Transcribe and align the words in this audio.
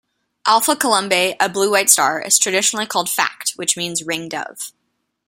Alpha 0.47 0.75
Columbae, 0.75 1.35
a 1.39 1.47
blue-white 1.47 1.87
star, 1.87 2.19
is 2.21 2.39
traditionally 2.39 2.87
called 2.87 3.05
Phact, 3.07 3.51
which 3.55 3.77
means 3.77 4.01
"ring 4.01 4.29
dove". 4.29 4.71